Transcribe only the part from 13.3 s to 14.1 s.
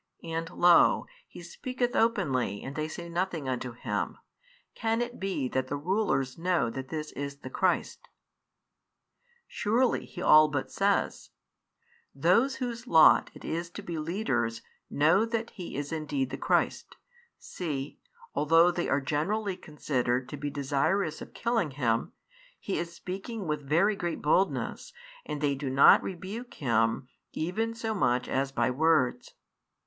it is to be